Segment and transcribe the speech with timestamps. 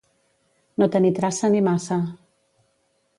[0.83, 1.99] No tenir traça ni maça.